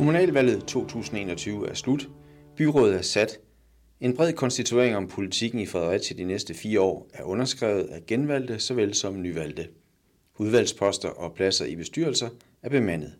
[0.00, 2.08] Kommunalvalget 2021 er slut.
[2.56, 3.38] Byrådet er sat.
[4.00, 8.58] En bred konstituering om politikken i Fredericia de næste fire år er underskrevet af genvalgte
[8.58, 9.68] såvel som nyvalgte.
[10.38, 12.28] Udvalgsposter og pladser i bestyrelser
[12.62, 13.12] er bemandet.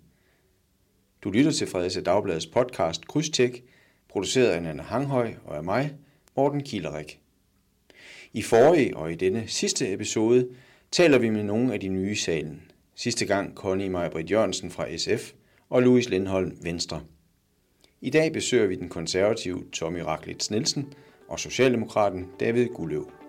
[1.25, 3.65] Du lytter til Fredericia Dagbladets podcast Krydstjek,
[4.09, 5.95] produceret af Anna Hanghøj og af mig,
[6.37, 7.21] Morten Kilderik.
[8.33, 10.49] I forrige og i denne sidste episode
[10.91, 12.63] taler vi med nogle af de nye i salen.
[12.95, 15.33] Sidste gang Connie Majbrit Jørgensen fra SF
[15.71, 17.01] og Louis Lindholm Venstre.
[18.01, 20.93] I dag besøger vi den konservative Tommy Raklitz Nielsen
[21.29, 23.20] og socialdemokraten David Gulløv.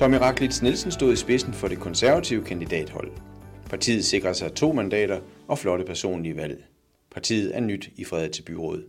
[0.00, 3.10] Tommy Raklitz Nielsen stod i spidsen for det konservative kandidathold.
[3.70, 6.64] Partiet sikrer sig to mandater og flotte personlige valg.
[7.10, 8.82] Partiet er nyt i Fredericia Byråd.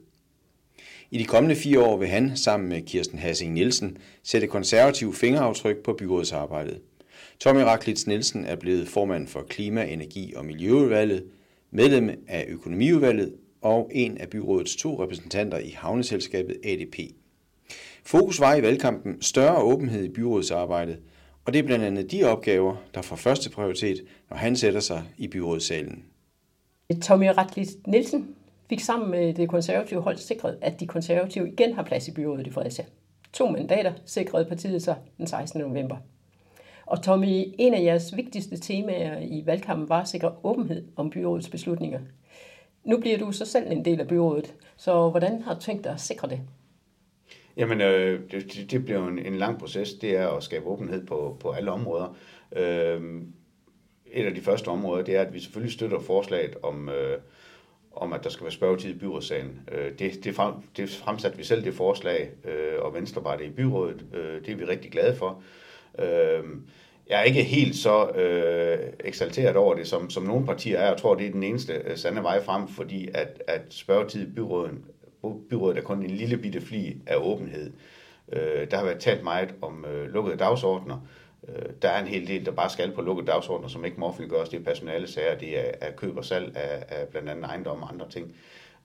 [1.11, 5.77] I de kommende fire år vil han, sammen med Kirsten Hassing Nielsen, sætte konservativ fingeraftryk
[5.77, 6.79] på byrådsarbejdet.
[7.39, 11.23] Tommy Raklitz Nielsen er blevet formand for Klima-, Energi- og Miljøudvalget,
[11.71, 16.95] medlem af Økonomiudvalget og en af byrådets to repræsentanter i havneselskabet ADP.
[18.03, 20.99] Fokus var i valgkampen større åbenhed i byrådsarbejdet,
[21.45, 23.97] og det er blandt andet de opgaver, der får første prioritet,
[24.29, 26.05] når han sætter sig i byrådssalen.
[27.01, 28.35] Tommy Ratlitz Nielsen
[28.69, 32.47] fik sammen med det konservative hold sikret, at de konservative igen har plads i byrådet
[32.47, 32.85] i Fredericia.
[33.33, 35.61] To mandater sikrede partiet sig den 16.
[35.61, 35.97] november.
[36.85, 41.49] Og Tommy, en af jeres vigtigste temaer i valgkampen var at sikre åbenhed om byrådets
[41.49, 41.99] beslutninger.
[42.83, 45.91] Nu bliver du så selv en del af byrådet, så hvordan har du tænkt dig
[45.93, 46.39] at sikre det?
[47.57, 49.93] Jamen, øh, det, det bliver en, en lang proces.
[49.93, 52.17] Det er at skabe åbenhed på, på alle områder.
[52.55, 53.01] Øh,
[54.11, 57.17] et af de første områder, det er, at vi selvfølgelig støtter forslaget om, øh,
[57.91, 59.59] om at der skal være spørgetid i byrådssalen.
[59.71, 63.45] Øh, det, det, frem, det fremsatte vi selv det forslag, øh, og Venstre var det
[63.45, 64.05] i byrådet.
[64.13, 65.43] Øh, det er vi rigtig glade for.
[65.99, 66.43] Øh,
[67.09, 70.87] jeg er ikke helt så øh, eksalteret over det, som, som nogle partier er.
[70.87, 74.31] Jeg tror, det er den eneste øh, sande vej frem, fordi at, at spørgetid i
[74.31, 74.71] byrådet
[75.49, 77.71] byrådet er kun en lille bitte fli af åbenhed.
[78.31, 81.07] Øh, der har været talt meget om øh, lukkede dagsordner.
[81.47, 84.05] Øh, der er en hel del, der bare skal på lukkede dagsordner, som ikke må
[84.07, 84.49] offentliggøres.
[84.49, 87.83] Det er personale sager, det er, er køb og salg af, af blandt andet ejendom
[87.83, 88.35] og andre ting.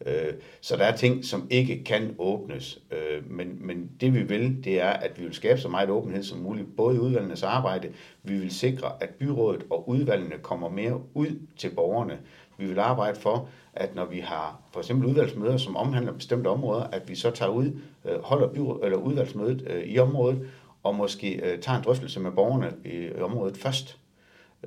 [0.06, 2.78] Øh, så der er ting, som ikke kan åbnes.
[2.90, 6.22] Øh, men, men det vi vil, det er, at vi vil skabe så meget åbenhed
[6.22, 7.92] som muligt, både i udvalgenes arbejde.
[8.22, 12.18] Vi vil sikre, at byrådet og udvalgene kommer mere ud til borgerne.
[12.58, 16.82] Vi vil arbejde for, at når vi har for eksempel udvalgsmøder, som omhandler bestemte områder,
[16.82, 20.48] at vi så tager ud, øh, holder byr- eller udvalgsmødet øh, i området,
[20.82, 23.98] og måske øh, tager en drøftelse med borgerne i området først.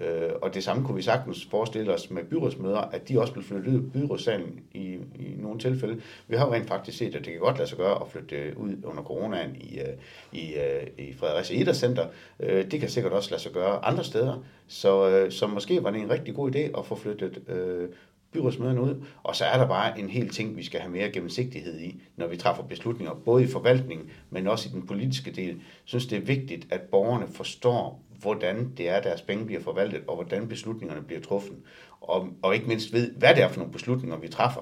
[0.02, 3.46] Øh, Og det samme kunne vi sagtens forestille os med byrådsmøder, at de også blev
[3.46, 4.84] flyttet ud af byrådssalen i,
[5.16, 6.02] i nogle tilfælde.
[6.28, 8.54] Vi har jo rent faktisk set, at det kan godt lade sig gøre at flytte
[8.58, 9.86] ud under coronaen i, øh,
[10.32, 12.08] i, øh, i Fredericia Idrætscenter.
[12.40, 14.44] Øh, det kan sikkert også lade sig gøre andre steder.
[14.68, 17.90] Så, så måske var det en rigtig god idé at få flyttet øh,
[18.34, 21.80] byrådsmøderne ud, og så er der bare en hel ting, vi skal have mere gennemsigtighed
[21.80, 25.48] i, når vi træffer beslutninger, både i forvaltningen, men også i den politiske del.
[25.48, 30.02] Jeg synes, det er vigtigt, at borgerne forstår, hvordan det er, deres penge bliver forvaltet,
[30.08, 31.58] og hvordan beslutningerne bliver truffet,
[32.02, 34.62] og, og ikke mindst ved, hvad det er for nogle beslutninger, vi træffer.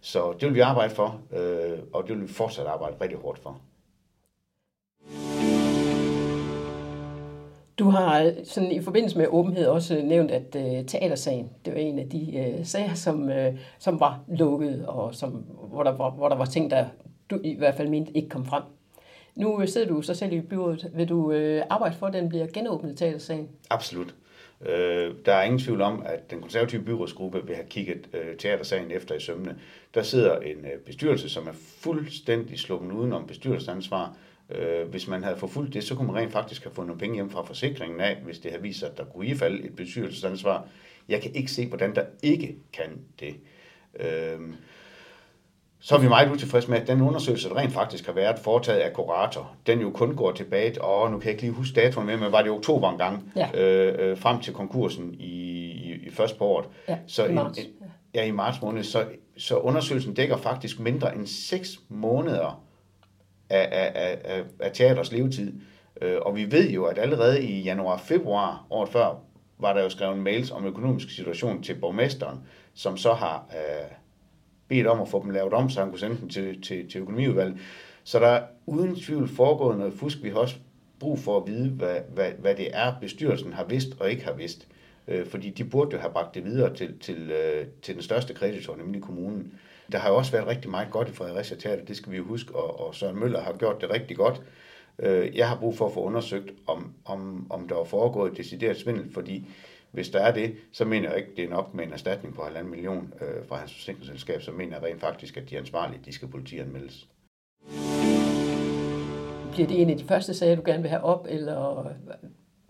[0.00, 3.38] Så det vil vi arbejde for, øh, og det vil vi fortsat arbejde rigtig hårdt
[3.38, 3.60] for.
[7.78, 11.78] Du har øh, sådan i forbindelse med åbenhed også nævnt, at øh, teatersagen, det var
[11.78, 15.30] en af de øh, sager, som, øh, som var lukket, og som,
[15.70, 16.86] hvor, der var, hvor der var ting, der
[17.30, 18.62] du i hvert fald mente ikke kom frem.
[19.34, 20.90] Nu sidder du så selv i byrådet.
[20.94, 23.48] Vil du øh, arbejde for, at den bliver genåbnet, teatersagen?
[23.70, 24.14] Absolut.
[24.60, 24.66] Uh,
[25.26, 29.14] der er ingen tvivl om, at den konservative byrådsgruppe vil have kigget øh, teatersagen efter
[29.14, 29.56] i sømne.
[29.94, 34.16] Der sidder en bestyrelse, som er fuldstændig sluppet udenom bestyrelsesansvar,
[34.50, 37.14] Øh, hvis man havde forfulgt det, så kunne man rent faktisk have fået nogle penge
[37.14, 40.68] hjem fra forsikringen af, hvis det havde vist sig, at der kunne ifalde et bestyrelsesansvar.
[41.08, 43.34] Jeg kan ikke se, hvordan der ikke kan det.
[44.00, 44.40] Øh,
[45.86, 48.78] så er vi meget utilfredse med, at den undersøgelse, der rent faktisk har været foretaget
[48.78, 52.06] af kurator, den jo kun går tilbage, og nu kan jeg ikke lige huske datoen
[52.06, 53.48] med, men var det oktober en gang, ja.
[53.54, 55.24] øh, øh, frem til konkursen i,
[55.70, 56.66] i, i første på året.
[56.88, 57.58] Ja, så i marts.
[57.58, 57.64] En,
[58.14, 58.82] ja, i marts måned.
[58.82, 59.04] Så,
[59.36, 62.62] så undersøgelsen dækker faktisk mindre end 6 måneder
[63.50, 65.52] af, af, af, af teaters levetid.
[66.02, 69.14] Øh, og vi ved jo, at allerede i januar-februar året før,
[69.58, 72.38] var der jo skrevet mails om økonomisk situation til borgmesteren,
[72.74, 74.03] som så har øh,
[74.68, 77.00] bedt om at få dem lavet om, så han kunne sende dem til, til, til
[77.00, 77.58] økonomiudvalget.
[78.04, 80.22] Så der er uden tvivl foregået noget fusk.
[80.22, 80.56] Vi har også
[80.98, 84.32] brug for at vide, hvad, hvad, hvad det er, bestyrelsen har vidst og ikke har
[84.32, 84.68] vidst.
[85.08, 88.34] Øh, fordi de burde jo have bragt det videre til, til, øh, til den største
[88.34, 89.52] kreditor, nemlig kommunen.
[89.92, 92.24] Der har jo også været rigtig meget godt i Fredericia Teater, det skal vi jo
[92.24, 94.42] huske, og, og Søren Møller har gjort det rigtig godt.
[94.98, 98.76] Øh, jeg har brug for at få undersøgt, om, om, om der er foregået decideret
[98.76, 99.48] svindel, fordi
[99.94, 102.42] hvis der er det, så mener jeg ikke, det er nok med en erstatning på
[102.42, 106.12] 1,5 million øh, fra hans forsikringsselskab, så mener jeg rent faktisk, at de ansvarlige, de
[106.12, 107.08] skal politianmeldes.
[109.52, 111.92] Bliver det en af de første sager, du gerne vil have op, eller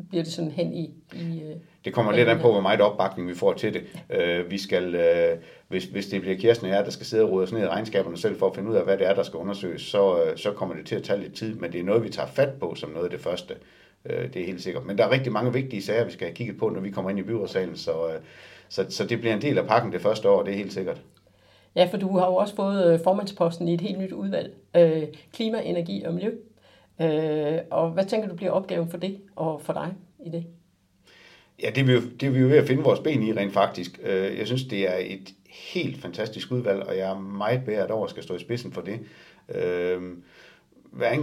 [0.09, 0.95] bliver det sådan hen i...
[1.13, 3.83] i øh, det kommer lidt an på, hvor meget opbakning vi får til det.
[4.11, 7.31] Uh, vi skal, uh, hvis, hvis det bliver Kirsten og jeg, der skal sidde og
[7.31, 9.23] rode os ned i regnskaberne selv for at finde ud af, hvad det er, der
[9.23, 11.85] skal undersøges, så, uh, så kommer det til at tage lidt tid, men det er
[11.85, 13.55] noget, vi tager fat på som noget af det første.
[14.05, 14.87] Uh, det er helt sikkert.
[14.87, 17.11] Men der er rigtig mange vigtige sager, vi skal have kigget på, når vi kommer
[17.11, 18.23] ind i byrådssalen, så, uh,
[18.69, 21.01] så, så det bliver en del af pakken det første år, det er helt sikkert.
[21.77, 24.55] Ja, for du har jo også fået formandsposten i et helt nyt udvalg.
[24.79, 26.31] Uh, klima, energi og miljø.
[27.01, 29.93] Øh, og hvad tænker du bliver opgaven for det, og for dig
[30.27, 30.47] i det?
[31.63, 33.33] Ja, det er, vi jo, det er vi jo ved at finde vores ben i
[33.33, 34.01] rent faktisk.
[34.03, 37.91] Øh, jeg synes, det er et helt fantastisk udvalg, og jeg er meget bedre, at
[37.91, 39.01] over skal stå i spidsen for det.
[39.55, 40.03] Øh,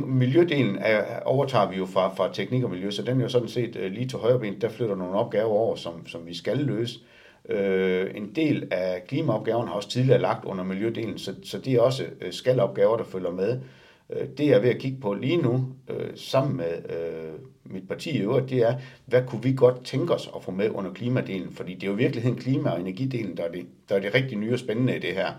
[0.06, 3.48] miljødelen er, overtager vi jo fra, fra teknik og miljø, så den er jo sådan
[3.48, 6.58] set øh, lige til højre ben, der flytter nogle opgaver over, som, som vi skal
[6.58, 7.00] løse.
[7.50, 11.82] Øh, en del af klimaopgaven har også tidligere lagt under miljødelen, så, så det er
[11.82, 13.60] også øh, skalopgaver, der følger med.
[14.10, 17.34] Øh, det jeg er ved at kigge på lige nu, øh, sammen med øh,
[17.64, 18.76] mit parti i øvrigt, det er,
[19.06, 21.52] hvad kunne vi godt tænke os at få med under klimadelen?
[21.52, 24.14] Fordi det er jo i virkeligheden klima- og energidelen, der er det, der er det
[24.14, 25.32] rigtig nye og spændende i det her.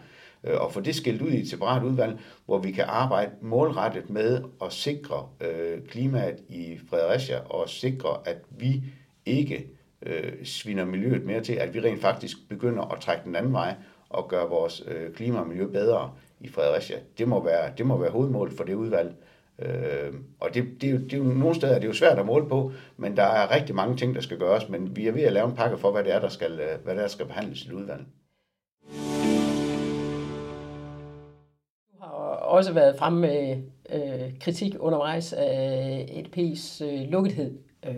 [0.44, 4.11] Øh, og få det skilt ud i et separat udvalg, hvor vi kan arbejde målrettet
[4.11, 8.83] med at sikre øh, klimaet i Fredericia, og sikre, at vi
[9.27, 9.67] ikke
[10.06, 13.75] øh, sviner miljøet mere til, at vi rent faktisk begynder at trække den anden vej
[14.09, 16.97] og gøre vores øh, klima og miljø bedre i Fredericia.
[17.19, 19.15] Det må være, det må være hovedmålet for det udvalg.
[19.59, 22.19] Øh, og det, det, er jo, det er jo nogle steder det er jo svært
[22.19, 25.12] at måle på, men der er rigtig mange ting, der skal gøres, men vi er
[25.12, 27.05] ved at lave en pakke for, hvad det er, der skal, øh, hvad det er,
[27.05, 28.06] der skal behandles i udvalget.
[32.53, 33.57] Også været fremme med
[33.93, 37.95] øh, kritik undervejs af EDP's øh, lukkethed øh,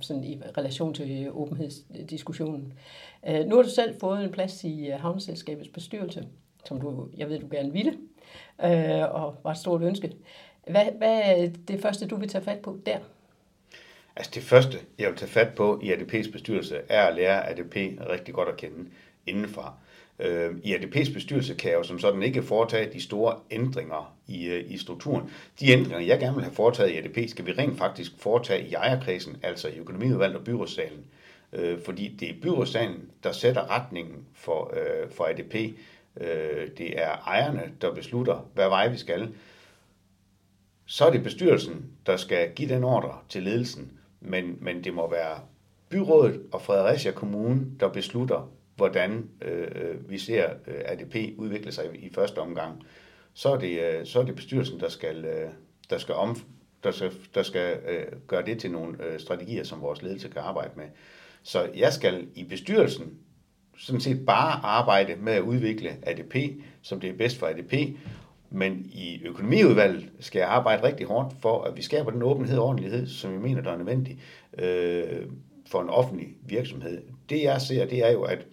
[0.00, 2.72] sådan i relation til åbenhedsdiskussionen.
[3.28, 6.26] Øh, nu har du selv fået en plads i øh, Havneselskabets bestyrelse
[6.68, 7.92] som du, jeg ved, du gerne ville,
[8.64, 10.12] øh, og var et stort ønske.
[10.66, 12.98] Hvad, hvad er det første, du vil tage fat på der?
[14.16, 17.76] Altså det første, jeg vil tage fat på i ADP's bestyrelse, er at lære ADP
[18.10, 18.90] rigtig godt at kende
[19.26, 19.74] indenfra.
[20.18, 24.46] Øh, I ADP's bestyrelse kan jeg jo som sådan ikke foretage de store ændringer i,
[24.46, 25.30] øh, i strukturen.
[25.60, 28.74] De ændringer, jeg gerne vil have foretaget i ADP, skal vi rent faktisk foretage i
[28.74, 31.04] ejerkredsen, altså i økonomiudvalget og byrådssalen.
[31.52, 35.54] Øh, fordi det er byrådssalen, der sætter retningen for, øh, for ADP.
[36.20, 39.28] Øh, det er ejerne, der beslutter, hvad vej vi skal.
[40.86, 45.10] Så er det bestyrelsen, der skal give den ordre til ledelsen, men, men det må
[45.10, 45.40] være
[45.88, 51.98] byrådet og Fredericia Kommune, der beslutter, hvordan øh, vi ser øh, ADP udvikle sig i,
[51.98, 52.82] i første omgang.
[53.34, 55.50] Så er det, øh, så er det bestyrelsen, der skal, øh,
[55.90, 56.36] der skal, om,
[56.84, 60.42] der skal, der skal øh, gøre det til nogle øh, strategier, som vores ledelse kan
[60.42, 60.84] arbejde med.
[61.42, 63.18] Så jeg skal i bestyrelsen
[63.78, 66.36] sådan set bare arbejde med at udvikle ADP,
[66.82, 67.74] som det er bedst for ADP,
[68.50, 72.64] men i økonomiudvalget skal jeg arbejde rigtig hårdt for, at vi skaber den åbenhed og
[72.64, 74.18] ordentlighed, som jeg mener, der er nødvendig
[74.58, 75.26] øh,
[75.66, 77.02] for en offentlig virksomhed.
[77.28, 78.46] Det jeg ser, det er jo, at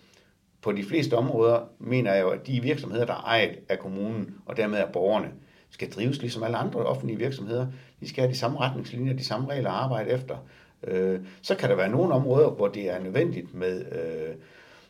[0.65, 4.35] på de fleste områder mener jeg jo, at de virksomheder, der er ejet af kommunen
[4.45, 5.31] og dermed af borgerne,
[5.69, 7.67] skal drives ligesom alle andre offentlige virksomheder.
[7.99, 10.37] De skal have de samme retningslinjer, de samme regler at arbejde efter.
[10.83, 14.35] Øh, så kan der være nogle områder, hvor det er nødvendigt med øh,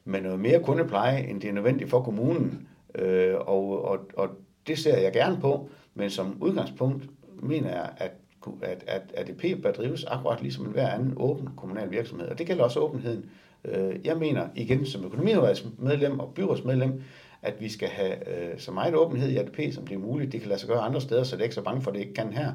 [0.06, 2.68] med noget mere kundepleje, end det er nødvendigt for kommunen.
[2.96, 4.30] Øh, og, og, og
[4.68, 7.04] det ser jeg gerne på, men som udgangspunkt
[7.44, 8.12] mener jeg, at
[8.62, 12.28] at, at ADP bør drives akkurat ligesom en hver anden åben kommunal virksomhed.
[12.28, 13.26] Og det gælder også åbenheden.
[13.66, 17.02] Øh, jeg mener igen som økonomiudvalgsmedlem og byrådsmedlem,
[17.42, 20.32] at vi skal have øh, så meget åbenhed i ADP, som det er muligt.
[20.32, 21.96] Det kan lade sig gøre andre steder, så det er ikke så bange for, at
[21.96, 22.54] det ikke kan her.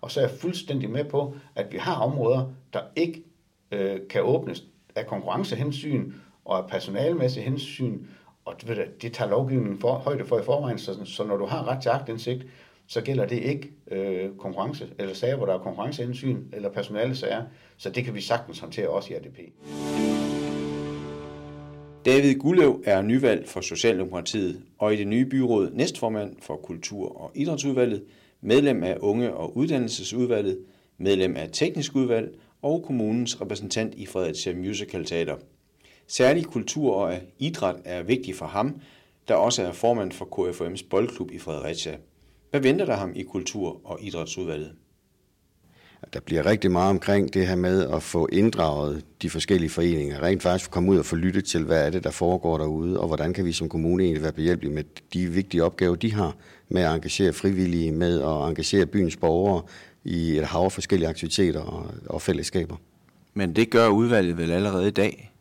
[0.00, 3.22] Og så er jeg fuldstændig med på, at vi har områder, der ikke
[3.72, 6.12] øh, kan åbnes af konkurrencehensyn,
[6.44, 7.98] og af personalmæssig hensyn,
[8.44, 11.68] og det, det tager lovgivningen for, højde for i forvejen, så, så når du har
[11.68, 12.46] ret til agtindsigt,
[12.92, 17.42] så gælder det ikke øh, konkurrence, eller sager, hvor der er konkurrencehensyn, eller personale sager,
[17.76, 19.38] så det kan vi sagtens håndtere også i ADP.
[22.04, 27.30] David Gullev er nyvalgt for Socialdemokratiet og i det nye byråd næstformand for Kultur- og
[27.34, 28.04] Idrætsudvalget,
[28.40, 30.58] medlem af Unge- og Uddannelsesudvalget,
[30.98, 35.36] medlem af Teknisk Udvalg og kommunens repræsentant i Fredericia Musical Teater.
[36.06, 38.80] Særlig kultur og idræt er vigtig for ham,
[39.28, 41.96] der også er formand for KFM's boldklub i Fredericia.
[42.52, 44.72] Hvad venter der ham i kultur- og idrætsudvalget?
[46.12, 50.22] Der bliver rigtig meget omkring det her med at få inddraget de forskellige foreninger.
[50.22, 53.06] Rent faktisk komme ud og få lyttet til, hvad er det, der foregår derude, og
[53.06, 56.36] hvordan kan vi som kommune egentlig være behjælpelige med de vigtige opgaver, de har
[56.68, 59.62] med at engagere frivillige, med at engagere byens borgere
[60.04, 62.76] i et hav af forskellige aktiviteter og, og fællesskaber.
[63.34, 65.32] Men det gør udvalget vel allerede i dag?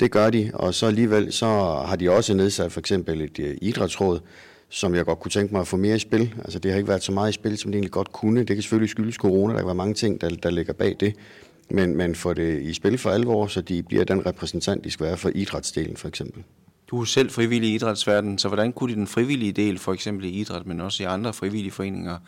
[0.00, 1.46] Det gør de, og så alligevel så
[1.86, 4.20] har de også nedsat for eksempel et øh, idrætsråd,
[4.68, 6.34] som jeg godt kunne tænke mig at få mere i spil.
[6.38, 8.40] Altså det har ikke været så meget i spil, som det egentlig godt kunne.
[8.40, 11.14] Det kan selvfølgelig skyldes corona, der kan være mange ting, der, der ligger bag det.
[11.70, 15.06] Men, man får det i spil for alvor, så de bliver den repræsentant, de skal
[15.06, 16.44] være for idrætsdelen for eksempel.
[16.90, 20.28] Du er selv frivillig i idrætsverdenen, så hvordan kunne den frivillige del, for eksempel i
[20.28, 22.18] idræt, men også i andre frivillige foreninger,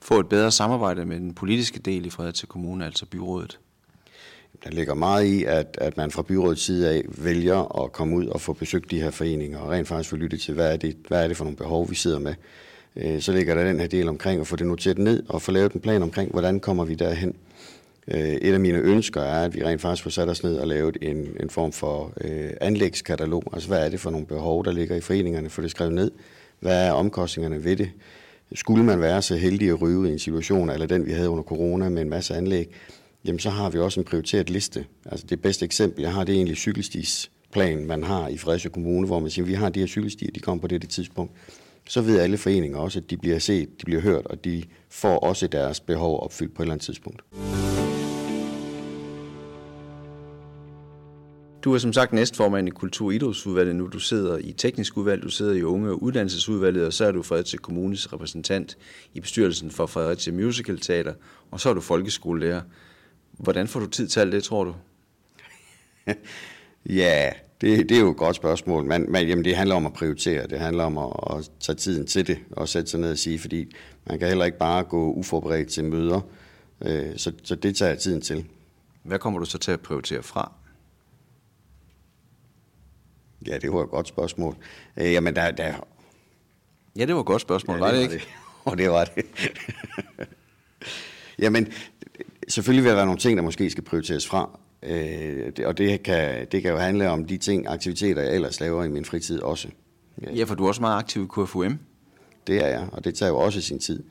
[0.00, 3.58] få et bedre samarbejde med den politiske del i Fredericia Kommune, altså byrådet?
[4.64, 8.26] Der ligger meget i, at, at man fra byrådets side af vælger at komme ud
[8.26, 10.96] og få besøgt de her foreninger, og rent faktisk få lyttet til, hvad er det,
[11.08, 12.34] hvad er det for nogle behov, vi sidder med.
[12.96, 15.52] Øh, så ligger der den her del omkring at få det noteret ned og få
[15.52, 17.34] lavet en plan omkring, hvordan kommer vi derhen.
[18.08, 20.66] Øh, et af mine ønsker er, at vi rent faktisk får sat os ned og
[20.66, 23.44] lavet en, en form for øh, anlægskatalog.
[23.52, 25.50] Altså, hvad er det for nogle behov, der ligger i foreningerne?
[25.50, 26.10] Få det skrevet ned.
[26.60, 27.90] Hvad er omkostningerne ved det?
[28.54, 31.44] Skulle man være så heldig at ryge i en situation, eller den vi havde under
[31.44, 32.74] corona med en masse anlæg,
[33.26, 34.86] jamen så har vi også en prioriteret liste.
[35.04, 39.06] Altså det bedste eksempel, jeg har, det er egentlig cykelstisplan, man har i Fredericia Kommune,
[39.06, 41.32] hvor man siger, vi har de her cykelstier, de kommer på det, det tidspunkt.
[41.88, 45.18] Så ved alle foreninger også, at de bliver set, de bliver hørt, og de får
[45.18, 47.22] også deres behov opfyldt på et eller andet tidspunkt.
[51.64, 53.86] Du er som sagt næstformand i Kultur- og Idrætsudvalget nu.
[53.86, 57.22] Du sidder i teknisk udvalg, du sidder i Unge- og Uddannelsesudvalget, og så er du
[57.22, 58.76] Fredericia Kommunes repræsentant
[59.14, 61.14] i bestyrelsen for Fredericia Musical Teater,
[61.50, 62.60] og så er du folkeskolelærer.
[63.36, 64.74] Hvordan får du tid til alt det, tror du?
[66.86, 68.84] ja, det, det er jo et godt spørgsmål.
[68.84, 70.46] Men, men jamen, det handler om at prioritere.
[70.46, 73.38] Det handler om at, at tage tiden til det og sætte sig ned og sige,
[73.38, 73.74] fordi
[74.06, 76.20] man kan heller ikke bare gå uforberedt til møder.
[76.84, 78.44] Øh, så, så det tager jeg tiden til.
[79.02, 80.52] Hvad kommer du så til at prioritere fra?
[83.46, 84.56] Ja, det var et godt spørgsmål.
[84.96, 85.74] Øh, jamen, der, der...
[86.96, 88.24] Ja, det var et godt spørgsmål, ja, var det, det var ikke?
[88.24, 88.32] Det.
[88.70, 89.24] Og det var det.
[91.42, 91.72] jamen,
[92.48, 94.58] selvfølgelig vil der være nogle ting, der måske skal prioriteres fra.
[94.82, 98.84] Øh, og det kan, det kan jo handle om de ting, aktiviteter, jeg ellers laver
[98.84, 99.68] i min fritid også.
[100.36, 101.78] Ja, for du er også meget aktiv i KFUM.
[102.46, 104.02] Det er jeg, og det tager jo også sin tid.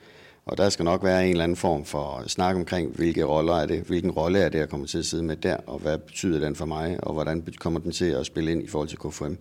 [0.45, 3.65] Og der skal nok være en eller anden form for snak omkring, hvilke roller er
[3.65, 6.39] det, hvilken rolle er det, jeg kommer til at sidde med der, og hvad betyder
[6.39, 9.33] den for mig, og hvordan kommer den til at spille ind i forhold til KFM.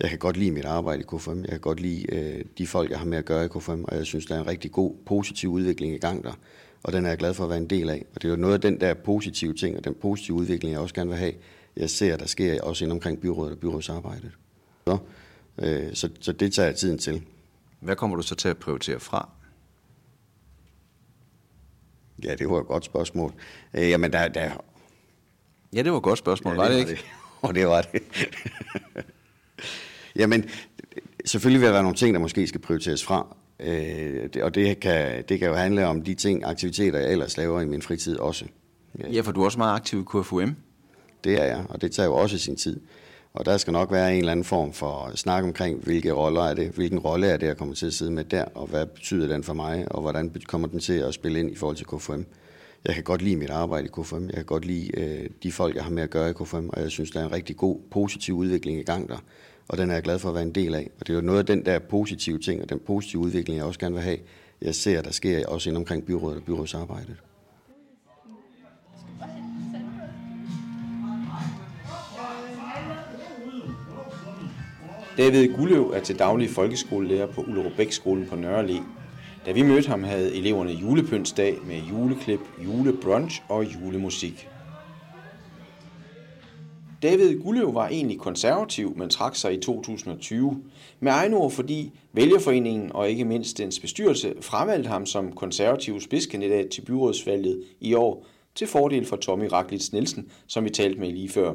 [0.00, 2.90] Jeg kan godt lide mit arbejde i KFM, jeg kan godt lide øh, de folk,
[2.90, 4.94] jeg har med at gøre i KFM, og jeg synes, der er en rigtig god,
[5.06, 6.32] positiv udvikling i gang der,
[6.82, 8.04] og den er jeg glad for at være en del af.
[8.14, 10.80] Og det er jo noget af den der positive ting, og den positive udvikling, jeg
[10.80, 11.32] også gerne vil have,
[11.76, 14.30] jeg ser, der sker også inden omkring byrådet og byrådsarbejdet.
[14.86, 14.98] Så,
[15.58, 17.22] øh, så, så det tager jeg tiden til.
[17.80, 19.28] Hvad kommer du så til at prioritere fra?
[22.24, 23.32] Ja, det var et godt spørgsmål.
[23.74, 24.50] Øh, jamen, der, der...
[25.72, 26.92] Ja, det var et godt spørgsmål, ja, var det, det ikke?
[26.92, 27.04] Det.
[27.48, 28.02] Og det var det.
[30.20, 30.50] jamen,
[31.24, 33.36] selvfølgelig vil der være nogle ting, der måske skal prioriteres fra.
[33.60, 37.60] Øh, og det kan, det kan jo handle om de ting, aktiviteter, jeg ellers laver
[37.60, 38.44] i min fritid også.
[39.12, 40.56] Ja, for du er også meget aktiv i KFUM.
[41.24, 42.80] Det er jeg, og det tager jo også sin tid.
[43.34, 46.54] Og der skal nok være en eller anden form for snak omkring, hvilke roller er
[46.54, 49.28] det, hvilken rolle er det, jeg kommer til at sidde med der, og hvad betyder
[49.28, 52.22] den for mig, og hvordan kommer den til at spille ind i forhold til KFM.
[52.84, 55.76] Jeg kan godt lide mit arbejde i KFM, jeg kan godt lide øh, de folk,
[55.76, 57.78] jeg har med at gøre i KFM, og jeg synes, der er en rigtig god,
[57.90, 59.18] positiv udvikling i gang der,
[59.68, 60.90] og den er jeg glad for at være en del af.
[61.00, 63.66] Og det er jo noget af den der positive ting, og den positive udvikling, jeg
[63.66, 64.18] også gerne vil have,
[64.62, 67.16] jeg ser, der sker også inden omkring byrådet og byrådsarbejdet.
[75.16, 78.84] David Gulløv er til daglig folkeskolelærer på Ullerup skolen på Nørre
[79.46, 84.48] Da vi mødte ham, havde eleverne julepyntsdag med juleklip, julebrunch og julemusik.
[87.02, 90.62] David Gullev var egentlig konservativ, men trak sig i 2020.
[91.00, 96.68] Med egne ord, fordi Vælgerforeningen og ikke mindst dens bestyrelse fravalgte ham som konservativ spidskandidat
[96.68, 101.28] til byrådsvalget i år, til fordel for Tommy Raklitz Nielsen, som vi talte med lige
[101.28, 101.54] før.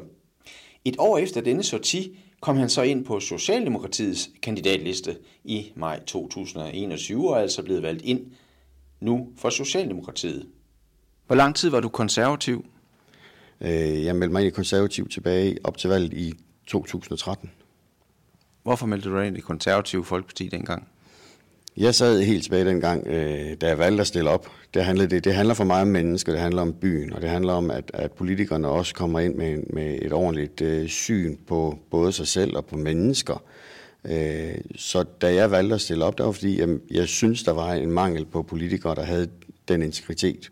[0.84, 7.28] Et år efter denne sorti kom han så ind på Socialdemokratiets kandidatliste i maj 2021
[7.30, 8.20] og er altså blevet valgt ind
[9.00, 10.46] nu for Socialdemokratiet.
[11.26, 12.64] Hvor lang tid var du konservativ?
[13.60, 16.34] Øh, jeg meldte mig ind i konservativ tilbage op til valget i
[16.66, 17.50] 2013.
[18.62, 20.88] Hvorfor meldte du dig ind i konservativ folkeparti dengang?
[21.76, 24.50] Jeg sad helt tilbage dengang, øh, da jeg valgte at stille op.
[24.74, 27.30] Det handler, det, det handler for mig om mennesker, det handler om byen, og det
[27.30, 31.78] handler om, at, at politikerne også kommer ind med, med et ordentligt øh, syn på
[31.90, 33.42] både sig selv og på mennesker.
[34.04, 37.52] Øh, så da jeg valgte at stille op, der var fordi, jeg, jeg synes, der
[37.52, 39.28] var en mangel på politikere, der havde
[39.68, 40.50] den integritet.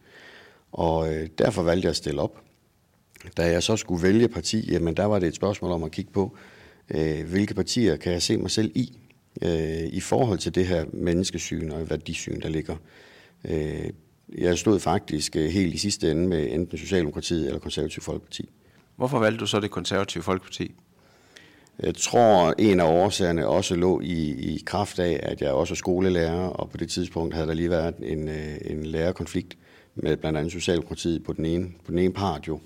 [0.73, 2.42] Og øh, derfor valgte jeg at stille op.
[3.37, 6.13] Da jeg så skulle vælge parti, jamen der var det et spørgsmål om at kigge
[6.13, 6.37] på,
[6.95, 8.99] øh, hvilke partier kan jeg se mig selv i,
[9.43, 12.77] øh, i forhold til det her menneskesyn og værdisyn, der ligger.
[13.45, 13.91] Øh,
[14.39, 18.49] jeg stod faktisk øh, helt i sidste ende med enten Socialdemokratiet eller Konservativ Folkeparti.
[18.97, 20.75] Hvorfor valgte du så det konservative Folkeparti?
[21.83, 25.77] Jeg tror, en af årsagerne også lå i, i kraft af, at jeg også er
[25.77, 29.57] skolelærer, og på det tidspunkt havde der lige været en, øh, en lærerkonflikt
[29.95, 32.61] med blandt andet Socialdemokratiet på den ene, på den ene part jo.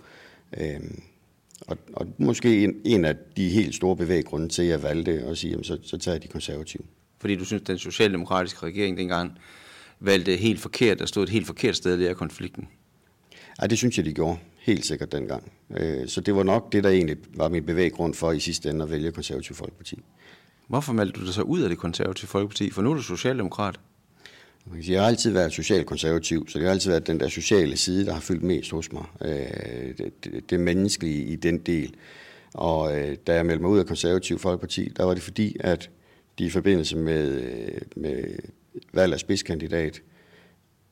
[0.61, 1.03] Øhm,
[1.61, 5.38] og, og måske en, en af de helt store bevæggrunde til, at jeg valgte at
[5.38, 6.83] sige, jamen, så, så tager jeg de konservative.
[7.19, 9.38] Fordi du synes, den socialdemokratiske regering dengang
[10.00, 12.69] valgte helt forkert, der stod et helt forkert sted i lærerkonflikten?
[13.62, 14.38] Ja, det synes jeg, de gjorde.
[14.59, 15.53] Helt sikkert dengang.
[15.71, 18.83] Øh, så det var nok det, der egentlig var min bevæggrund for i sidste ende
[18.83, 19.99] at vælge konservativ folkeparti.
[20.69, 22.71] Hvorfor meldte du dig så ud af det konservative folkeparti?
[22.71, 23.81] For nu er du socialdemokrat.
[24.88, 28.12] Jeg har altid været socialkonservativ, så det har altid været den der sociale side, der
[28.12, 29.04] har fyldt mest hos mig.
[29.23, 31.94] Øh, det, det, det menneskelige i den del.
[32.54, 35.90] Og øh, da jeg meldte mig ud af konservativ folkeparti, der var det fordi, at
[36.38, 38.25] de i forbindelse med, øh, med
[38.92, 40.02] valg af spidskandidat,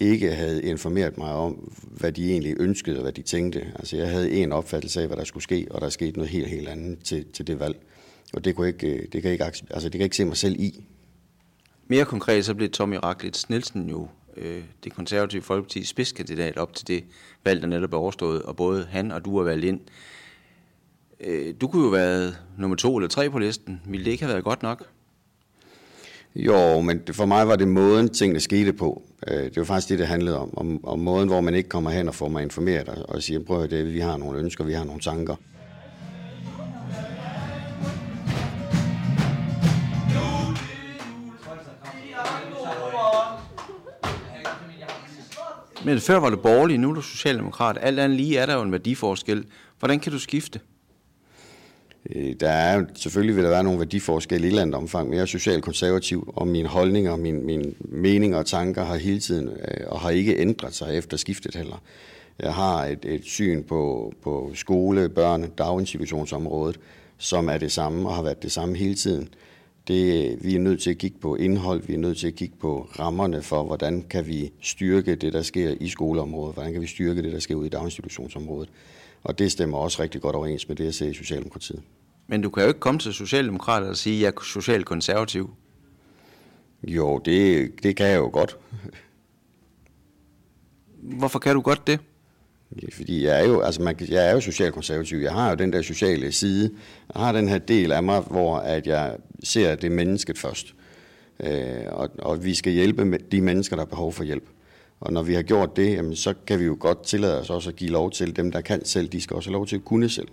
[0.00, 3.72] ikke havde informeret mig om, hvad de egentlig ønskede og hvad de tænkte.
[3.74, 6.48] Altså jeg havde en opfattelse af, hvad der skulle ske, og der skete noget helt,
[6.48, 7.76] helt andet til, til det valg.
[8.32, 10.60] Og det, kunne ikke, øh, det, kan ikke, altså det kan ikke se mig selv
[10.60, 10.84] i.
[11.86, 16.88] Mere konkret så blev Tommy Raklitz Nielsen jo øh, det konservative folkeparti spidskandidat op til
[16.88, 17.04] det
[17.44, 19.80] valg, der netop er overstået, og både han og du er valgt ind.
[21.20, 23.80] Øh, du kunne jo have været nummer to eller tre på listen.
[23.87, 24.85] Ville det ikke have været godt nok?
[26.35, 29.02] Jo, men for mig var det måden, tingene skete på.
[29.26, 30.59] Øh, det var faktisk det, det handlede om.
[30.59, 33.62] Om, om måden, hvor man ikke kommer hen og får mig informeret og siger, prøv
[33.62, 35.37] at det, vi har nogle ønsker, vi har nogle tanker.
[45.85, 47.79] Men før var du borgerlig, nu er du socialdemokrat.
[47.81, 49.44] Alt andet lige er der jo en værdiforskel.
[49.79, 50.61] Hvordan kan du skifte?
[52.11, 55.14] Øh, der er selvfølgelig vil der være nogle værdiforskelle i et eller andet omfang, men
[55.16, 59.87] jeg er socialkonservativ, og mine holdninger, mine, mine meninger og tanker har hele tiden, øh,
[59.87, 61.83] og har ikke ændret sig efter skiftet heller.
[62.38, 66.81] Jeg har et, et syn på, på skole, børn, daginstitutionsområdet,
[67.18, 69.29] som er det samme og har været det samme hele tiden.
[69.88, 72.57] Det, vi er nødt til at kigge på indhold, vi er nødt til at kigge
[72.61, 76.87] på rammerne for, hvordan kan vi styrke det, der sker i skoleområdet, hvordan kan vi
[76.87, 78.70] styrke det, der sker ude i daginstitutionsområdet.
[79.23, 81.83] Og det stemmer også rigtig godt overens med det, jeg ser i Socialdemokratiet.
[82.27, 85.51] Men du kan jo ikke komme til Socialdemokrater og sige, at jeg er socialkonservativ.
[86.83, 88.59] Jo, det, det kan jeg jo godt.
[91.03, 92.01] Hvorfor kan du godt det?
[92.92, 95.18] Fordi jeg er jo, altså man, jeg er jo socialkonservativ.
[95.18, 96.70] Jeg har jo den der sociale side.
[97.14, 100.74] Jeg har den her del af mig, hvor at jeg ser det mennesket først.
[101.40, 104.48] Øh, og, og vi skal hjælpe de mennesker, der har behov for hjælp.
[105.00, 107.70] Og når vi har gjort det, jamen, så kan vi jo godt tillade os også
[107.70, 109.84] at give lov til dem, der kan selv, de skal også have lov til at
[109.84, 110.28] kunne selv.